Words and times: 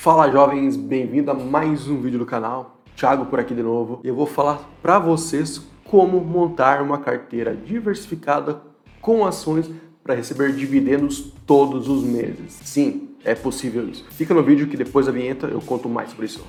Fala 0.00 0.30
jovens, 0.30 0.76
bem-vindo 0.76 1.28
a 1.28 1.34
mais 1.34 1.88
um 1.88 2.00
vídeo 2.00 2.20
do 2.20 2.24
canal. 2.24 2.80
Thiago 2.94 3.26
por 3.26 3.40
aqui 3.40 3.52
de 3.52 3.64
novo. 3.64 4.00
E 4.04 4.08
eu 4.08 4.14
vou 4.14 4.26
falar 4.26 4.60
para 4.80 4.96
vocês 4.96 5.60
como 5.82 6.20
montar 6.20 6.80
uma 6.82 6.98
carteira 6.98 7.52
diversificada 7.52 8.62
com 9.00 9.26
ações 9.26 9.68
para 10.04 10.14
receber 10.14 10.52
dividendos 10.52 11.32
todos 11.44 11.88
os 11.88 12.04
meses. 12.04 12.60
Sim, 12.62 13.08
é 13.24 13.34
possível 13.34 13.88
isso. 13.88 14.06
Fica 14.12 14.32
no 14.32 14.40
vídeo 14.40 14.68
que 14.68 14.76
depois 14.76 15.06
da 15.06 15.12
vinheta 15.12 15.48
eu 15.48 15.60
conto 15.60 15.88
mais 15.88 16.10
sobre 16.10 16.26
isso. 16.26 16.46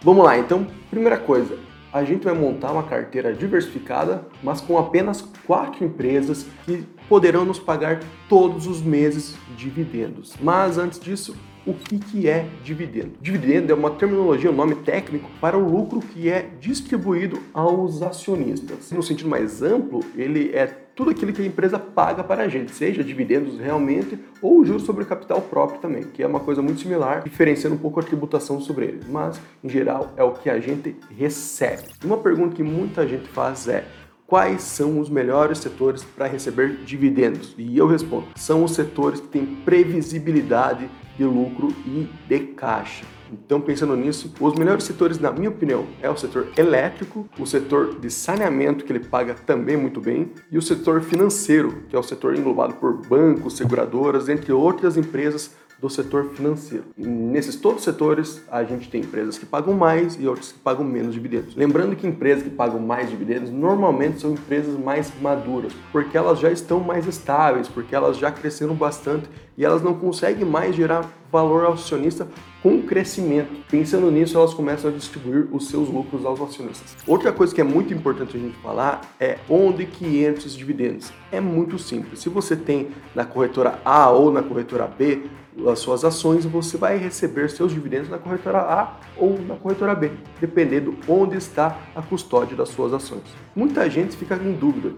Vamos 0.00 0.24
lá, 0.24 0.38
então, 0.38 0.66
primeira 0.88 1.18
coisa, 1.18 1.58
a 1.92 2.04
gente 2.04 2.24
vai 2.24 2.34
montar 2.34 2.72
uma 2.72 2.84
carteira 2.84 3.32
diversificada, 3.32 4.26
mas 4.42 4.60
com 4.60 4.78
apenas 4.78 5.22
quatro 5.46 5.84
empresas 5.84 6.46
que 6.64 6.84
poderão 7.08 7.44
nos 7.44 7.58
pagar 7.58 8.00
todos 8.28 8.66
os 8.66 8.80
meses 8.80 9.36
dividendos. 9.56 10.34
Mas 10.40 10.78
antes 10.78 11.00
disso, 11.00 11.36
o 11.66 11.74
que, 11.74 11.98
que 11.98 12.28
é 12.28 12.46
dividendo? 12.64 13.12
Dividendo 13.20 13.72
é 13.72 13.74
uma 13.74 13.90
terminologia, 13.90 14.50
um 14.50 14.54
nome 14.54 14.74
técnico 14.76 15.30
para 15.40 15.56
o 15.56 15.68
lucro 15.68 16.00
que 16.00 16.28
é 16.28 16.48
distribuído 16.60 17.40
aos 17.52 18.02
acionistas. 18.02 18.90
No 18.92 19.02
sentido 19.02 19.28
mais 19.28 19.62
amplo, 19.62 20.00
ele 20.16 20.50
é 20.54 20.66
tudo 20.66 21.10
aquilo 21.10 21.32
que 21.32 21.40
a 21.40 21.46
empresa 21.46 21.78
paga 21.78 22.22
para 22.22 22.42
a 22.42 22.48
gente, 22.48 22.72
seja 22.72 23.02
dividendos 23.02 23.58
realmente 23.58 24.18
ou 24.42 24.64
juros 24.64 24.82
sobre 24.82 25.04
capital 25.04 25.40
próprio 25.40 25.80
também, 25.80 26.02
que 26.02 26.22
é 26.22 26.26
uma 26.26 26.40
coisa 26.40 26.60
muito 26.60 26.80
similar, 26.80 27.22
diferenciando 27.22 27.76
um 27.76 27.78
pouco 27.78 28.00
a 28.00 28.02
tributação 28.02 28.60
sobre 28.60 28.86
ele. 28.86 29.00
Mas, 29.08 29.40
em 29.62 29.68
geral, 29.68 30.12
é 30.16 30.22
o 30.22 30.32
que 30.32 30.50
a 30.50 30.60
gente 30.60 30.96
recebe. 31.16 31.84
Uma 32.04 32.18
pergunta 32.18 32.54
que 32.54 32.62
muita 32.62 33.06
gente 33.06 33.28
faz 33.28 33.66
é 33.68 33.86
quais 34.26 34.62
são 34.62 35.00
os 35.00 35.10
melhores 35.10 35.58
setores 35.58 36.04
para 36.04 36.26
receber 36.26 36.76
dividendos? 36.84 37.54
E 37.58 37.76
eu 37.76 37.86
respondo: 37.86 38.28
são 38.36 38.62
os 38.62 38.72
setores 38.72 39.20
que 39.20 39.28
têm 39.28 39.44
previsibilidade 39.64 40.88
de 41.20 41.24
lucro 41.26 41.68
e 41.84 42.08
de 42.26 42.38
caixa. 42.54 43.04
Então, 43.30 43.60
pensando 43.60 43.94
nisso, 43.94 44.32
os 44.40 44.54
melhores 44.54 44.84
setores, 44.84 45.18
na 45.18 45.30
minha 45.30 45.50
opinião, 45.50 45.86
é 46.00 46.08
o 46.08 46.16
setor 46.16 46.48
elétrico, 46.56 47.28
o 47.38 47.44
setor 47.44 48.00
de 48.00 48.10
saneamento, 48.10 48.86
que 48.86 48.90
ele 48.90 49.00
paga 49.00 49.34
também 49.34 49.76
muito 49.76 50.00
bem, 50.00 50.32
e 50.50 50.56
o 50.56 50.62
setor 50.62 51.02
financeiro, 51.02 51.84
que 51.90 51.94
é 51.94 51.98
o 51.98 52.02
setor 52.02 52.34
englobado 52.34 52.72
por 52.74 53.06
bancos, 53.06 53.58
seguradoras, 53.58 54.30
entre 54.30 54.50
outras 54.50 54.96
empresas 54.96 55.54
do 55.80 55.88
setor 55.88 56.30
financeiro. 56.34 56.84
E 56.96 57.06
nesses 57.06 57.56
todos 57.56 57.78
os 57.78 57.84
setores, 57.84 58.42
a 58.50 58.62
gente 58.64 58.88
tem 58.88 59.00
empresas 59.00 59.38
que 59.38 59.46
pagam 59.46 59.74
mais 59.74 60.18
e 60.20 60.26
outras 60.26 60.52
que 60.52 60.58
pagam 60.58 60.84
menos 60.84 61.14
dividendos. 61.14 61.54
Lembrando 61.56 61.96
que 61.96 62.06
empresas 62.06 62.42
que 62.42 62.50
pagam 62.50 62.78
mais 62.78 63.08
dividendos 63.08 63.50
normalmente 63.50 64.20
são 64.20 64.32
empresas 64.32 64.78
mais 64.78 65.12
maduras, 65.20 65.72
porque 65.90 66.16
elas 66.16 66.38
já 66.38 66.50
estão 66.50 66.80
mais 66.80 67.06
estáveis, 67.06 67.68
porque 67.68 67.94
elas 67.94 68.18
já 68.18 68.30
cresceram 68.30 68.74
bastante 68.74 69.28
e 69.56 69.64
elas 69.64 69.82
não 69.82 69.94
conseguem 69.94 70.44
mais 70.44 70.74
gerar 70.74 71.10
valor 71.30 71.64
ao 71.64 71.74
acionista 71.74 72.26
com 72.62 72.82
crescimento. 72.82 73.64
Pensando 73.70 74.10
nisso, 74.10 74.36
elas 74.36 74.52
começam 74.52 74.90
a 74.90 74.92
distribuir 74.92 75.48
os 75.52 75.68
seus 75.68 75.88
lucros 75.88 76.24
aos 76.24 76.40
acionistas. 76.40 76.96
Outra 77.06 77.32
coisa 77.32 77.54
que 77.54 77.60
é 77.60 77.64
muito 77.64 77.94
importante 77.94 78.36
a 78.36 78.40
gente 78.40 78.56
falar 78.58 79.00
é 79.18 79.38
onde 79.48 79.86
que 79.86 80.24
entram 80.24 80.46
os 80.46 80.56
dividendos. 80.56 81.12
É 81.30 81.40
muito 81.40 81.78
simples. 81.78 82.20
Se 82.20 82.28
você 82.28 82.56
tem 82.56 82.88
na 83.14 83.24
corretora 83.24 83.80
A 83.84 84.10
ou 84.10 84.32
na 84.32 84.42
corretora 84.42 84.86
B, 84.86 85.22
as 85.66 85.78
suas 85.78 86.04
ações, 86.04 86.44
você 86.44 86.76
vai 86.76 86.96
receber 86.96 87.50
seus 87.50 87.72
dividendos 87.72 88.08
na 88.08 88.18
corretora 88.18 88.60
A 88.60 89.00
ou 89.16 89.38
na 89.40 89.56
corretora 89.56 89.94
B, 89.94 90.10
dependendo 90.40 90.96
onde 91.08 91.36
está 91.36 91.78
a 91.94 92.02
custódia 92.02 92.56
das 92.56 92.68
suas 92.68 92.92
ações. 92.92 93.22
Muita 93.54 93.88
gente 93.90 94.16
fica 94.16 94.36
em 94.36 94.52
dúvida, 94.52 94.94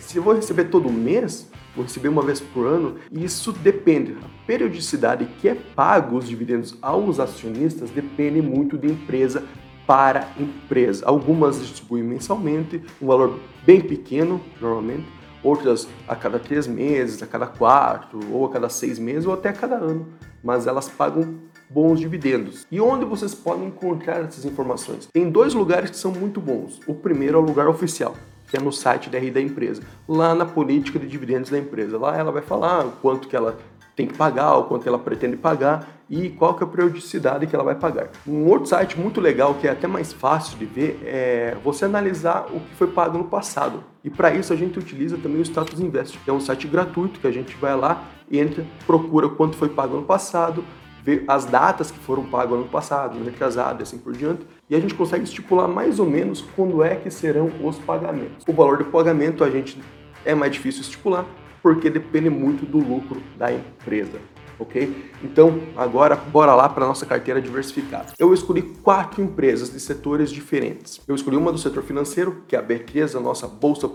se 0.00 0.16
eu 0.16 0.22
vou 0.22 0.34
receber 0.34 0.64
todo 0.64 0.90
mês, 0.90 1.50
vou 1.74 1.84
receber 1.84 2.08
uma 2.08 2.22
vez 2.22 2.40
por 2.40 2.66
ano, 2.66 2.96
e 3.10 3.24
isso 3.24 3.52
depende. 3.52 4.16
A 4.22 4.46
periodicidade 4.46 5.24
que 5.40 5.48
é 5.48 5.54
pago 5.54 6.16
os 6.16 6.28
dividendos 6.28 6.76
aos 6.82 7.18
acionistas 7.18 7.90
depende 7.90 8.42
muito 8.42 8.76
de 8.76 8.88
empresa 8.88 9.44
para 9.86 10.28
empresa. 10.38 11.04
Algumas 11.06 11.60
distribuem 11.60 12.04
mensalmente, 12.04 12.82
um 13.00 13.06
valor 13.06 13.38
bem 13.64 13.80
pequeno, 13.80 14.40
normalmente, 14.60 15.06
outras 15.42 15.88
a 16.06 16.14
cada 16.14 16.38
três 16.38 16.66
meses, 16.66 17.22
a 17.22 17.26
cada 17.26 17.46
quatro, 17.46 18.20
ou 18.32 18.46
a 18.46 18.50
cada 18.50 18.68
seis 18.68 18.98
meses, 18.98 19.26
ou 19.26 19.34
até 19.34 19.48
a 19.48 19.52
cada 19.52 19.76
ano. 19.76 20.06
Mas 20.42 20.66
elas 20.66 20.88
pagam 20.88 21.36
bons 21.68 21.98
dividendos. 21.98 22.66
E 22.70 22.80
onde 22.80 23.04
vocês 23.04 23.34
podem 23.34 23.66
encontrar 23.66 24.20
essas 24.20 24.44
informações? 24.44 25.08
Tem 25.12 25.30
dois 25.30 25.54
lugares 25.54 25.90
que 25.90 25.96
são 25.96 26.12
muito 26.12 26.40
bons. 26.40 26.80
O 26.86 26.94
primeiro 26.94 27.38
é 27.38 27.40
o 27.40 27.44
lugar 27.44 27.68
oficial, 27.68 28.14
que 28.48 28.56
é 28.56 28.60
no 28.60 28.72
site 28.72 29.08
da 29.08 29.18
RI 29.18 29.30
da 29.30 29.40
empresa, 29.40 29.82
lá 30.06 30.34
na 30.34 30.44
política 30.44 30.98
de 30.98 31.06
dividendos 31.06 31.50
da 31.50 31.58
empresa. 31.58 31.98
Lá 31.98 32.16
ela 32.16 32.30
vai 32.30 32.42
falar 32.42 32.84
quanto 33.00 33.28
que 33.28 33.34
ela 33.34 33.58
tem 33.94 34.06
que 34.06 34.16
pagar, 34.16 34.56
o 34.56 34.64
quanto 34.64 34.88
ela 34.88 34.98
pretende 34.98 35.36
pagar 35.36 35.86
e 36.08 36.28
qual 36.28 36.54
que 36.54 36.62
é 36.62 36.66
a 36.66 36.68
periodicidade 36.68 37.46
que 37.46 37.54
ela 37.54 37.64
vai 37.64 37.74
pagar. 37.74 38.10
Um 38.26 38.46
outro 38.46 38.66
site 38.66 38.98
muito 38.98 39.20
legal, 39.20 39.54
que 39.54 39.66
é 39.66 39.70
até 39.70 39.86
mais 39.86 40.12
fácil 40.12 40.58
de 40.58 40.66
ver, 40.66 41.00
é 41.04 41.56
você 41.64 41.84
analisar 41.84 42.46
o 42.50 42.60
que 42.60 42.74
foi 42.74 42.88
pago 42.88 43.16
no 43.16 43.24
passado. 43.24 43.82
E 44.04 44.10
para 44.10 44.34
isso 44.34 44.52
a 44.52 44.56
gente 44.56 44.78
utiliza 44.78 45.16
também 45.16 45.40
o 45.40 45.44
Status 45.44 45.80
Invest, 45.80 46.18
que 46.18 46.28
é 46.28 46.32
um 46.32 46.40
site 46.40 46.66
gratuito 46.66 47.20
que 47.20 47.26
a 47.26 47.30
gente 47.30 47.56
vai 47.56 47.76
lá, 47.76 48.04
entra, 48.30 48.64
procura 48.86 49.28
quanto 49.28 49.56
foi 49.56 49.68
pago 49.68 49.96
no 49.96 50.02
passado, 50.02 50.64
vê 51.02 51.24
as 51.26 51.44
datas 51.44 51.90
que 51.90 51.98
foram 51.98 52.24
pagas 52.24 52.54
ano 52.54 52.68
passado, 52.68 53.16
ano 53.16 53.24
retrasado 53.24 53.80
e 53.80 53.82
assim 53.82 53.98
por 53.98 54.12
diante, 54.12 54.46
e 54.68 54.76
a 54.76 54.80
gente 54.80 54.94
consegue 54.94 55.24
estipular 55.24 55.68
mais 55.68 55.98
ou 55.98 56.06
menos 56.06 56.42
quando 56.54 56.82
é 56.82 56.96
que 56.96 57.10
serão 57.10 57.50
os 57.62 57.78
pagamentos. 57.78 58.44
O 58.46 58.52
valor 58.52 58.78
do 58.78 58.84
pagamento 58.86 59.42
a 59.42 59.50
gente 59.50 59.80
é 60.24 60.34
mais 60.34 60.52
difícil 60.52 60.82
estipular, 60.82 61.26
porque 61.62 61.88
depende 61.88 62.28
muito 62.28 62.66
do 62.66 62.78
lucro 62.78 63.22
da 63.38 63.52
empresa. 63.52 64.18
Ok? 64.58 65.10
Então, 65.24 65.60
agora 65.76 66.14
bora 66.14 66.54
lá 66.54 66.68
para 66.68 66.86
nossa 66.86 67.06
carteira 67.06 67.40
diversificada. 67.40 68.12
Eu 68.18 68.34
escolhi 68.34 68.62
quatro 68.62 69.22
empresas 69.22 69.72
de 69.72 69.80
setores 69.80 70.30
diferentes. 70.30 71.00
Eu 71.08 71.14
escolhi 71.14 71.36
uma 71.36 71.50
do 71.50 71.58
setor 71.58 71.82
financeiro, 71.82 72.42
que 72.46 72.54
é 72.54 72.58
a 72.58 72.62
B3, 72.62 73.16
a 73.16 73.20
nossa 73.20 73.48
bolsa 73.48 73.90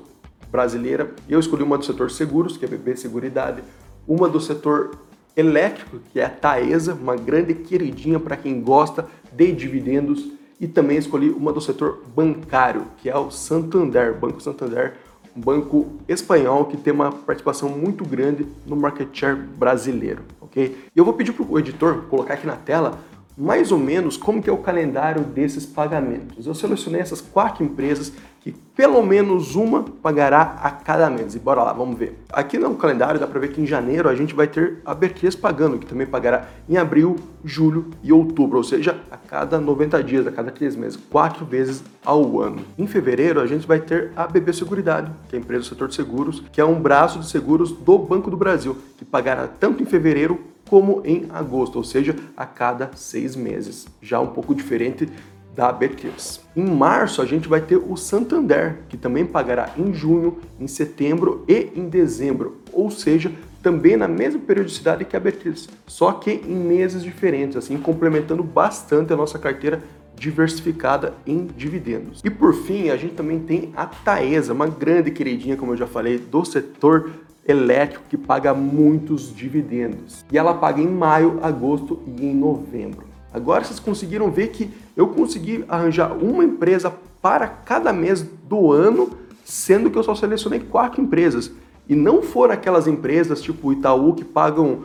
brasileira. 0.51 1.13
Eu 1.29 1.39
escolhi 1.39 1.63
uma 1.63 1.77
do 1.77 1.85
setor 1.85 2.09
seguros, 2.11 2.57
que 2.57 2.65
é 2.65 2.67
a 2.67 2.71
BB 2.71 2.95
Seguridade. 2.97 3.63
Uma 4.07 4.27
do 4.27 4.39
setor 4.39 4.97
elétrico, 5.35 5.99
que 6.11 6.19
é 6.19 6.25
a 6.25 6.29
Taesa, 6.29 6.93
uma 6.93 7.15
grande 7.15 7.53
queridinha 7.53 8.19
para 8.19 8.35
quem 8.35 8.61
gosta 8.61 9.07
de 9.31 9.51
dividendos. 9.51 10.31
E 10.59 10.67
também 10.67 10.97
escolhi 10.97 11.29
uma 11.29 11.53
do 11.53 11.61
setor 11.61 12.03
bancário, 12.15 12.87
que 12.97 13.09
é 13.09 13.15
o 13.15 13.29
Santander, 13.29 14.17
Banco 14.17 14.41
Santander, 14.41 14.95
um 15.37 15.41
banco 15.41 15.85
espanhol 16.07 16.65
que 16.65 16.75
tem 16.75 16.91
uma 16.91 17.11
participação 17.11 17.69
muito 17.69 18.03
grande 18.03 18.47
no 18.65 18.75
market 18.75 19.07
share 19.13 19.35
brasileiro, 19.37 20.23
ok? 20.41 20.75
E 20.95 20.97
eu 20.97 21.05
vou 21.05 21.13
pedir 21.13 21.31
para 21.31 21.45
o 21.45 21.59
editor 21.59 22.05
colocar 22.09 22.33
aqui 22.33 22.47
na 22.47 22.55
tela 22.55 22.99
mais 23.37 23.71
ou 23.71 23.77
menos 23.77 24.17
como 24.17 24.41
que 24.41 24.49
é 24.49 24.53
o 24.53 24.57
calendário 24.57 25.23
desses 25.23 25.65
pagamentos. 25.65 26.47
Eu 26.47 26.55
selecionei 26.55 26.99
essas 26.99 27.21
quatro 27.21 27.63
empresas 27.63 28.11
que 28.41 28.51
pelo 28.75 29.03
menos 29.05 29.55
uma 29.55 29.83
pagará 29.83 30.57
a 30.63 30.71
cada 30.71 31.09
mês. 31.09 31.35
E 31.35 31.39
bora 31.39 31.63
lá, 31.63 31.73
vamos 31.73 31.97
ver. 31.97 32.17
Aqui 32.31 32.57
no 32.57 32.73
calendário 32.75 33.19
dá 33.19 33.27
para 33.27 33.39
ver 33.39 33.51
que 33.51 33.61
em 33.61 33.65
janeiro 33.65 34.07
a 34.07 34.15
gente 34.15 34.33
vai 34.33 34.47
ter 34.47 34.77
a 34.85 34.95
B3 34.95 35.37
pagando, 35.39 35.77
que 35.77 35.85
também 35.85 36.07
pagará 36.07 36.47
em 36.67 36.77
abril, 36.77 37.17
julho 37.43 37.91
e 38.01 38.11
outubro, 38.11 38.57
ou 38.57 38.63
seja, 38.63 38.97
a 39.11 39.17
cada 39.17 39.59
90 39.59 40.03
dias, 40.03 40.25
a 40.25 40.31
cada 40.31 40.49
3 40.49 40.75
meses, 40.75 40.97
quatro 41.09 41.45
vezes 41.45 41.83
ao 42.03 42.39
ano. 42.41 42.61
Em 42.77 42.87
fevereiro 42.87 43.41
a 43.41 43.45
gente 43.45 43.67
vai 43.67 43.79
ter 43.79 44.11
a 44.15 44.25
BB 44.25 44.53
Seguridade, 44.53 45.11
que 45.29 45.35
é 45.35 45.39
a 45.39 45.41
empresa 45.41 45.63
do 45.63 45.67
setor 45.67 45.89
de 45.89 45.95
seguros, 45.95 46.41
que 46.51 46.61
é 46.61 46.65
um 46.65 46.79
braço 46.79 47.19
de 47.19 47.29
seguros 47.29 47.71
do 47.71 47.97
Banco 47.99 48.31
do 48.31 48.37
Brasil, 48.37 48.77
que 48.97 49.05
pagará 49.05 49.47
tanto 49.47 49.83
em 49.83 49.85
fevereiro 49.85 50.39
como 50.69 51.01
em 51.05 51.25
agosto, 51.29 51.77
ou 51.77 51.83
seja, 51.83 52.15
a 52.35 52.45
cada 52.45 52.91
seis 52.95 53.35
meses. 53.35 53.87
Já 54.01 54.19
um 54.19 54.27
pouco 54.27 54.53
diferente 54.53 55.09
da 55.55 55.73
B3. 55.73 56.39
Em 56.55 56.63
março, 56.63 57.21
a 57.21 57.25
gente 57.25 57.47
vai 57.47 57.59
ter 57.59 57.77
o 57.77 57.97
Santander, 57.97 58.77
que 58.87 58.95
também 58.95 59.25
pagará 59.25 59.71
em 59.75 59.91
junho, 59.91 60.37
em 60.59 60.67
setembro 60.67 61.43
e 61.47 61.71
em 61.75 61.89
dezembro, 61.89 62.57
ou 62.71 62.91
seja, 62.91 63.31
também 63.63 63.97
na 63.97 64.07
mesma 64.07 64.39
periodicidade 64.39 65.03
que 65.03 65.17
a 65.17 65.19
B3, 65.19 65.67
só 65.87 66.11
que 66.11 66.31
em 66.31 66.55
meses 66.55 67.03
diferentes, 67.03 67.57
assim, 67.57 67.75
complementando 67.77 68.43
bastante 68.43 69.11
a 69.11 69.17
nossa 69.17 69.39
carteira 69.39 69.81
diversificada 70.15 71.13
em 71.25 71.45
dividendos. 71.45 72.21
E 72.23 72.29
por 72.29 72.53
fim, 72.53 72.89
a 72.89 72.97
gente 72.97 73.13
também 73.13 73.39
tem 73.39 73.71
a 73.75 73.85
Taesa, 73.85 74.53
uma 74.53 74.67
grande 74.67 75.11
queridinha, 75.11 75.57
como 75.57 75.73
eu 75.73 75.77
já 75.77 75.87
falei, 75.87 76.17
do 76.17 76.45
setor 76.45 77.11
elétrico 77.47 78.03
que 78.09 78.17
paga 78.17 78.53
muitos 78.53 79.33
dividendos. 79.33 80.25
E 80.31 80.37
ela 80.37 80.53
paga 80.53 80.81
em 80.81 80.87
maio, 80.87 81.39
agosto 81.41 81.99
e 82.05 82.25
em 82.25 82.35
novembro. 82.35 83.05
Agora 83.33 83.63
vocês 83.63 83.79
conseguiram 83.79 84.29
ver 84.29 84.47
que 84.47 84.69
eu 84.95 85.07
consegui 85.07 85.63
arranjar 85.67 86.11
uma 86.13 86.43
empresa 86.43 86.93
para 87.21 87.47
cada 87.47 87.93
mês 87.93 88.21
do 88.21 88.71
ano, 88.71 89.09
sendo 89.43 89.89
que 89.89 89.97
eu 89.97 90.03
só 90.03 90.15
selecionei 90.15 90.59
quatro 90.59 91.01
empresas. 91.01 91.51
E 91.87 91.95
não 91.95 92.21
foram 92.21 92.53
aquelas 92.53 92.87
empresas 92.87 93.41
tipo 93.41 93.71
Itaú 93.71 94.13
que 94.13 94.25
pagam 94.25 94.83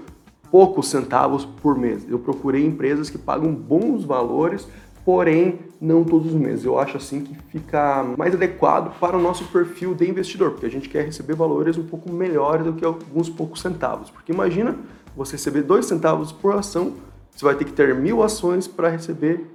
poucos 0.50 0.88
centavos 0.88 1.44
por 1.44 1.76
mês. 1.76 2.04
Eu 2.08 2.18
procurei 2.18 2.64
empresas 2.64 3.08
que 3.08 3.18
pagam 3.18 3.52
bons 3.52 4.04
valores 4.04 4.68
porém 5.04 5.58
não 5.80 6.04
todos 6.04 6.28
os 6.28 6.34
meses. 6.34 6.64
Eu 6.64 6.78
acho 6.78 6.96
assim 6.96 7.22
que 7.22 7.34
fica 7.50 8.04
mais 8.16 8.34
adequado 8.34 8.98
para 8.98 9.16
o 9.16 9.20
nosso 9.20 9.44
perfil 9.46 9.94
de 9.94 10.08
investidor, 10.08 10.52
porque 10.52 10.66
a 10.66 10.70
gente 10.70 10.88
quer 10.88 11.04
receber 11.04 11.34
valores 11.34 11.76
um 11.76 11.84
pouco 11.84 12.12
melhores 12.12 12.64
do 12.64 12.72
que 12.72 12.84
alguns 12.84 13.28
poucos 13.28 13.60
centavos. 13.60 14.10
Porque 14.10 14.32
imagina 14.32 14.76
você 15.16 15.32
receber 15.32 15.62
dois 15.62 15.86
centavos 15.86 16.32
por 16.32 16.54
ação, 16.54 16.94
você 17.30 17.44
vai 17.44 17.54
ter 17.54 17.64
que 17.64 17.72
ter 17.72 17.94
mil 17.94 18.22
ações 18.22 18.68
para 18.68 18.88
receber 18.88 19.46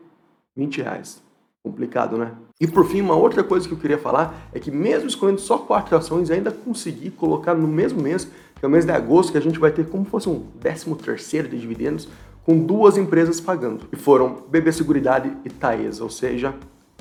20 0.55 0.81
reais. 0.81 1.21
Complicado, 1.63 2.17
né? 2.17 2.31
E 2.59 2.65
por 2.65 2.85
fim, 2.87 3.01
uma 3.01 3.15
outra 3.15 3.43
coisa 3.43 3.67
que 3.67 3.73
eu 3.73 3.77
queria 3.77 3.97
falar 3.97 4.49
é 4.51 4.59
que 4.59 4.71
mesmo 4.71 5.07
escolhendo 5.07 5.39
só 5.39 5.59
quatro 5.59 5.95
ações, 5.95 6.31
ainda 6.31 6.51
consegui 6.51 7.11
colocar 7.11 7.53
no 7.53 7.67
mesmo 7.67 8.01
mês, 8.01 8.25
que 8.25 8.65
é 8.65 8.67
o 8.67 8.71
mês 8.71 8.85
de 8.85 8.91
agosto, 8.91 9.31
que 9.31 9.37
a 9.37 9.41
gente 9.41 9.59
vai 9.59 9.71
ter 9.71 9.87
como 9.87 10.03
fosse 10.05 10.27
um 10.27 10.43
décimo 10.59 10.95
terceiro 10.95 11.47
de 11.47 11.59
dividendos, 11.59 12.07
com 12.47 12.57
duas 12.57 12.97
empresas 12.97 13.41
pagando. 13.41 13.87
E 13.91 13.97
foram 13.97 14.37
BB 14.49 14.71
Seguridade 14.71 15.29
e 15.43 15.49
Taesa, 15.49 16.01
ou 16.01 16.09
seja, 16.09 16.55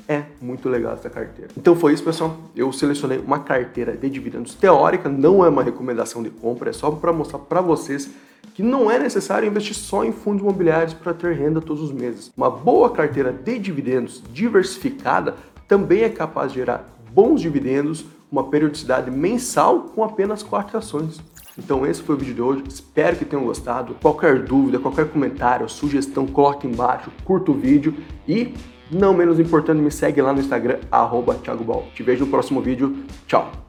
é 0.05 0.23
muito 0.41 0.67
legal 0.67 0.93
essa 0.93 1.09
carteira. 1.09 1.51
Então 1.57 1.73
foi 1.73 1.93
isso, 1.93 2.03
pessoal. 2.03 2.35
Eu 2.53 2.73
selecionei 2.73 3.17
uma 3.17 3.39
carteira 3.39 3.95
de 3.95 4.09
dividendos 4.09 4.55
teórica, 4.55 5.07
não 5.07 5.45
é 5.45 5.47
uma 5.47 5.63
recomendação 5.63 6.21
de 6.21 6.29
compra, 6.29 6.69
é 6.69 6.73
só 6.73 6.91
para 6.91 7.13
mostrar 7.13 7.39
para 7.39 7.61
vocês 7.61 8.09
que 8.53 8.61
não 8.61 8.91
é 8.91 8.99
necessário 8.99 9.47
investir 9.47 9.75
só 9.75 10.03
em 10.03 10.11
fundos 10.11 10.41
imobiliários 10.41 10.93
para 10.93 11.13
ter 11.13 11.33
renda 11.33 11.61
todos 11.61 11.81
os 11.81 11.93
meses. 11.93 12.29
Uma 12.35 12.49
boa 12.49 12.89
carteira 12.89 13.31
de 13.31 13.57
dividendos 13.57 14.21
diversificada 14.33 15.35
também 15.65 16.01
é 16.01 16.09
capaz 16.09 16.51
de 16.51 16.57
gerar 16.57 16.85
bons 17.13 17.39
dividendos, 17.39 18.03
uma 18.29 18.49
periodicidade 18.49 19.09
mensal 19.09 19.83
com 19.95 20.03
apenas 20.03 20.43
quatro 20.43 20.77
ações. 20.77 21.21
Então 21.57 21.85
esse 21.85 22.01
foi 22.01 22.15
o 22.15 22.17
vídeo 22.17 22.35
de 22.35 22.41
hoje, 22.41 22.63
espero 22.67 23.15
que 23.15 23.25
tenham 23.25 23.43
gostado. 23.43 23.95
Qualquer 24.01 24.43
dúvida, 24.43 24.79
qualquer 24.79 25.09
comentário, 25.09 25.67
sugestão, 25.67 26.27
coloque 26.27 26.67
embaixo, 26.67 27.11
curta 27.25 27.51
o 27.51 27.55
vídeo 27.55 27.95
e, 28.27 28.53
não 28.91 29.13
menos 29.13 29.39
importante, 29.39 29.81
me 29.81 29.91
segue 29.91 30.21
lá 30.21 30.31
no 30.31 30.39
Instagram, 30.39 30.79
arroba. 30.91 31.35
Te 31.95 32.03
vejo 32.03 32.25
no 32.25 32.31
próximo 32.31 32.61
vídeo, 32.61 33.03
tchau! 33.25 33.66